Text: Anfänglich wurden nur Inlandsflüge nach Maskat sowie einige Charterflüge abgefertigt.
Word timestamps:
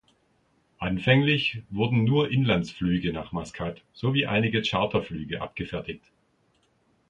Anfänglich 0.79 1.61
wurden 1.69 2.05
nur 2.05 2.31
Inlandsflüge 2.31 3.13
nach 3.13 3.33
Maskat 3.33 3.83
sowie 3.93 4.25
einige 4.25 4.63
Charterflüge 4.63 5.41
abgefertigt. 5.43 6.01